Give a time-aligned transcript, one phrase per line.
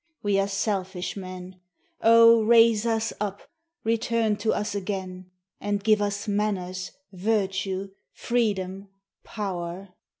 [0.23, 1.59] We are selfish men;
[2.01, 2.41] Oh!
[2.41, 3.47] raise us up,
[3.83, 8.87] return to us again; And give us manners, virtue, freedom,
[9.23, 9.89] power.